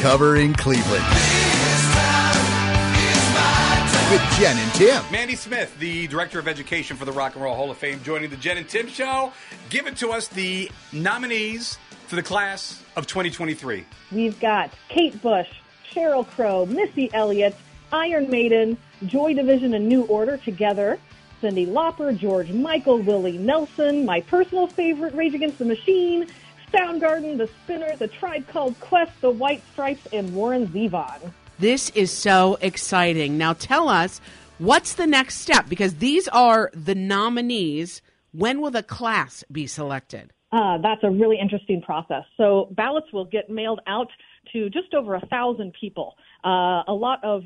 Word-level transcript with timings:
covering 0.00 0.54
Cleveland. 0.54 1.04
With 4.10 4.22
Jen 4.38 4.56
and 4.56 4.72
Tim. 4.72 5.04
Mandy 5.12 5.36
Smith, 5.36 5.78
the 5.78 6.06
Director 6.08 6.38
of 6.38 6.48
Education 6.48 6.96
for 6.96 7.04
the 7.04 7.12
Rock 7.12 7.34
and 7.34 7.44
Roll 7.44 7.54
Hall 7.54 7.70
of 7.70 7.76
Fame, 7.76 8.02
joining 8.02 8.30
the 8.30 8.36
Jen 8.36 8.56
and 8.56 8.68
Tim 8.68 8.88
Show. 8.88 9.32
Give 9.68 9.86
it 9.86 9.96
to 9.98 10.10
us 10.10 10.26
the 10.28 10.70
nominees 10.92 11.78
for 12.06 12.16
the 12.16 12.22
class 12.22 12.82
of 12.96 13.06
2023. 13.06 13.84
We've 14.10 14.40
got 14.40 14.70
Kate 14.88 15.20
Bush, 15.20 15.48
Sheryl 15.92 16.26
Crow, 16.26 16.64
Missy 16.64 17.10
Elliott, 17.12 17.54
Iron 17.92 18.30
Maiden, 18.30 18.78
Joy 19.04 19.34
Division, 19.34 19.74
and 19.74 19.86
New 19.86 20.04
Order 20.04 20.38
together. 20.38 20.98
Cyndi 21.42 21.66
Lauper, 21.66 22.16
George 22.16 22.50
Michael, 22.50 22.98
Willie 22.98 23.38
Nelson, 23.38 24.04
my 24.04 24.20
personal 24.22 24.66
favorite, 24.66 25.14
Rage 25.14 25.34
Against 25.34 25.58
the 25.58 25.64
Machine, 25.64 26.26
Soundgarden, 26.72 27.38
The 27.38 27.48
Spinner, 27.64 27.96
The 27.96 28.08
Tribe 28.08 28.46
Called 28.48 28.78
Quest, 28.80 29.12
The 29.20 29.30
White 29.30 29.62
Stripes, 29.72 30.06
and 30.12 30.34
Warren 30.34 30.66
Zevon. 30.68 31.32
This 31.58 31.90
is 31.90 32.10
so 32.10 32.58
exciting. 32.60 33.36
Now 33.36 33.52
tell 33.52 33.88
us 33.88 34.20
what's 34.58 34.94
the 34.94 35.06
next 35.06 35.38
step 35.38 35.68
because 35.68 35.96
these 35.96 36.26
are 36.28 36.70
the 36.72 36.94
nominees. 36.94 38.02
When 38.32 38.60
will 38.60 38.70
the 38.70 38.82
class 38.82 39.44
be 39.50 39.66
selected? 39.66 40.32
Uh, 40.52 40.78
that's 40.78 41.02
a 41.04 41.10
really 41.10 41.38
interesting 41.40 41.82
process. 41.82 42.24
So 42.36 42.68
ballots 42.72 43.12
will 43.12 43.24
get 43.24 43.50
mailed 43.50 43.80
out 43.86 44.08
to 44.52 44.70
just 44.70 44.94
over 44.94 45.14
a 45.14 45.26
thousand 45.26 45.74
people. 45.80 46.16
Uh, 46.44 46.82
a 46.88 46.92
lot 46.92 47.22
of 47.22 47.42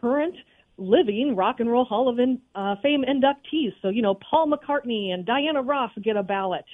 current 0.00 0.34
living 0.80 1.36
Rock 1.36 1.60
and 1.60 1.70
Roll 1.70 1.84
Hall 1.84 2.08
of 2.08 2.18
in, 2.18 2.40
uh, 2.54 2.76
Fame 2.82 3.04
inductees. 3.06 3.72
So, 3.82 3.88
you 3.88 4.02
know, 4.02 4.14
Paul 4.14 4.50
McCartney 4.50 5.12
and 5.12 5.24
Diana 5.24 5.62
Ross 5.62 5.90
get 6.02 6.16
a 6.16 6.22
ballot. 6.22 6.64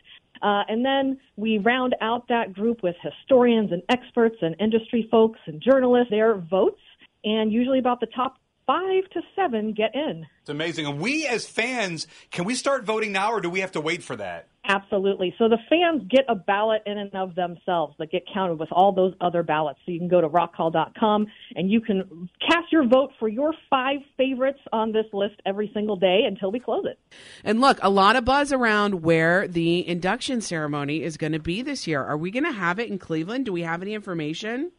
Uh, 0.43 0.63
and 0.69 0.85
then 0.85 1.19
we 1.37 1.59
round 1.59 1.95
out 2.01 2.29
that 2.29 2.53
group 2.53 2.83
with 2.83 2.97
historians 3.03 3.73
and 3.73 3.83
experts 3.89 4.37
and 4.41 4.57
industry 4.61 5.09
folks 5.11 5.41
and 5.47 5.61
journalists, 5.61 6.11
their 6.11 6.37
votes. 6.37 6.81
And 7.25 7.53
usually 7.53 7.79
about 7.79 8.01
the 8.01 8.07
top 8.07 8.37
five 8.67 9.05
to 9.13 9.21
seven 9.35 9.73
get 9.73 9.95
in. 9.95 10.27
It's 10.41 10.51
amazing. 10.51 10.87
And 10.87 11.01
we 11.01 11.27
as 11.27 11.47
fans, 11.47 12.07
can 12.31 12.45
we 12.45 12.55
start 12.55 12.85
voting 12.85 13.13
now 13.13 13.33
or 13.33 13.41
do 13.41 13.49
we 13.49 13.61
have 13.61 13.73
to 13.73 13.81
wait 13.81 14.03
for 14.03 14.17
that? 14.17 14.49
Absolutely. 14.69 15.35
So 15.39 15.49
the 15.49 15.59
fans 15.71 16.03
get 16.11 16.25
a 16.29 16.35
ballot 16.35 16.83
in 16.87 16.99
and 16.99 17.15
of 17.15 17.35
themselves 17.35 17.95
that 17.99 18.11
get 18.11 18.25
counted 18.33 18.59
with 18.59 18.71
all 18.73 18.93
those 18.93 19.15
other 19.21 19.43
ballots. 19.43 19.79
So 19.87 19.93
you 19.93 19.99
can 19.99 20.09
go 20.09 20.21
to 20.21 20.29
rockhall.com 20.29 21.27
and 21.55 21.71
you 21.71 21.81
can 21.81 22.29
cast 22.41 22.73
your 22.73 22.87
vote 22.87 23.13
for 23.19 23.29
your 23.29 23.53
five 23.71 23.99
favorites 24.17 24.59
on 24.73 24.93
this 24.93 25.07
list 25.13 25.41
every 25.47 25.71
single 25.73 25.97
day 25.97 26.23
until 26.27 26.51
we 26.51 26.59
close 26.59 26.85
it. 26.85 26.99
And 27.45 27.61
look, 27.61 27.79
a 27.83 27.91
lot 27.91 28.17
of 28.17 28.25
buzz 28.25 28.53
around 28.53 29.03
where 29.03 29.47
the 29.47 29.87
induction 29.87 30.41
ceremony 30.41 31.03
is 31.03 31.17
going 31.17 31.33
to 31.33 31.39
be 31.39 31.63
this 31.63 31.87
year. 31.87 32.03
Are 32.03 32.17
we 32.17 32.31
going 32.31 32.45
to 32.45 32.53
have 32.53 32.79
it 32.81 32.91
in 32.91 32.99
Cleveland? 32.99 33.45
Do 33.47 33.53
we 33.53 33.63
have 33.63 33.83
any 33.83 33.95
information? 33.95 34.73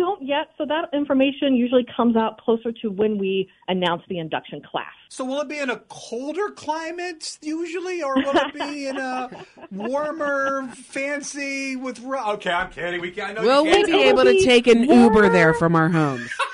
We 0.00 0.06
don't 0.06 0.22
yet, 0.22 0.48
so 0.56 0.64
that 0.64 0.88
information 0.94 1.54
usually 1.54 1.84
comes 1.94 2.16
out 2.16 2.40
closer 2.40 2.72
to 2.72 2.88
when 2.88 3.18
we 3.18 3.50
announce 3.68 4.02
the 4.08 4.18
induction 4.18 4.62
class. 4.62 4.94
So 5.10 5.26
will 5.26 5.42
it 5.42 5.48
be 5.50 5.58
in 5.58 5.68
a 5.68 5.76
colder 5.88 6.48
climate 6.48 7.36
usually, 7.42 8.02
or 8.02 8.14
will 8.14 8.34
it 8.34 8.54
be 8.54 8.86
in 8.86 8.96
a 8.96 9.28
warmer, 9.70 10.66
fancy 10.74 11.76
with? 11.76 12.02
Okay, 12.02 12.50
I'm 12.50 12.70
kidding. 12.70 13.02
We 13.02 13.10
can. 13.10 13.30
I 13.30 13.32
know 13.34 13.42
Will 13.42 13.66
you 13.66 13.72
we 13.72 13.76
can't 13.76 13.86
be 13.88 14.02
able 14.04 14.24
to 14.24 14.42
take 14.42 14.66
an 14.68 14.86
warmer. 14.86 15.02
Uber 15.02 15.28
there 15.28 15.52
from 15.52 15.76
our 15.76 15.90
homes? 15.90 16.30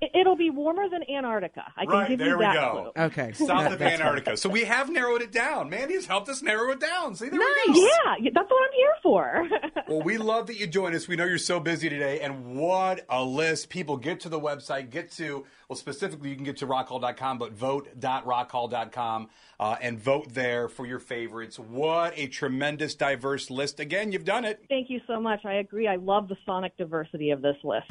It- 0.00 0.10
It'll 0.14 0.36
be 0.36 0.50
warmer 0.50 0.88
than 0.88 1.02
Antarctica. 1.10 1.64
I 1.76 1.84
can 1.84 1.92
Right, 1.92 2.08
give 2.08 2.18
there 2.18 2.28
you 2.30 2.38
we 2.38 2.44
go. 2.44 2.92
clue. 2.94 3.04
Okay. 3.04 3.32
South 3.32 3.48
that- 3.48 3.72
of 3.72 3.78
that's 3.78 3.98
fine. 3.98 4.06
Antarctica. 4.06 4.36
So 4.36 4.48
we 4.48 4.64
have 4.64 4.90
narrowed 4.90 5.22
it 5.22 5.30
down. 5.32 5.68
Mandy 5.70 5.94
has 5.94 6.06
helped 6.06 6.28
us 6.28 6.42
narrow 6.42 6.70
it 6.72 6.80
down. 6.80 7.14
See, 7.14 7.28
there 7.28 7.38
Nice. 7.38 7.68
we 7.68 7.74
go. 7.74 7.80
Yeah, 8.20 8.30
that's 8.34 8.50
what 8.50 8.62
I'm 8.64 8.72
here 8.76 8.94
for. 9.02 9.48
Well, 9.90 10.02
we 10.02 10.18
love 10.18 10.46
that 10.46 10.56
you 10.60 10.68
joined 10.68 10.94
us. 10.94 11.08
We 11.08 11.16
know 11.16 11.24
you're 11.24 11.36
so 11.36 11.58
busy 11.58 11.88
today, 11.88 12.20
and 12.20 12.56
what 12.56 13.04
a 13.08 13.24
list. 13.24 13.70
People 13.70 13.96
get 13.96 14.20
to 14.20 14.28
the 14.28 14.38
website, 14.38 14.88
get 14.90 15.10
to, 15.12 15.44
well, 15.68 15.76
specifically, 15.76 16.28
you 16.30 16.36
can 16.36 16.44
get 16.44 16.58
to 16.58 16.66
rockhall.com, 16.68 17.38
but 17.38 17.52
vote.rockhall.com 17.54 19.28
uh, 19.58 19.76
and 19.82 19.98
vote 19.98 20.26
there 20.32 20.68
for 20.68 20.86
your 20.86 21.00
favorites. 21.00 21.58
What 21.58 22.12
a 22.16 22.28
tremendous, 22.28 22.94
diverse 22.94 23.50
list. 23.50 23.80
Again, 23.80 24.12
you've 24.12 24.24
done 24.24 24.44
it. 24.44 24.64
Thank 24.68 24.90
you 24.90 25.00
so 25.08 25.20
much. 25.20 25.44
I 25.44 25.54
agree. 25.54 25.88
I 25.88 25.96
love 25.96 26.28
the 26.28 26.36
sonic 26.46 26.76
diversity 26.76 27.30
of 27.30 27.42
this 27.42 27.56
list. 27.64 27.86